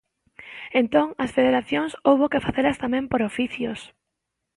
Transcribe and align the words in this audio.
Entón 0.81 1.07
as 1.23 1.33
federacións 1.37 1.91
houbo 2.07 2.29
que 2.31 2.43
facelas 2.45 2.79
tamén 2.83 3.05
por 3.11 3.21
oficios. 3.29 3.79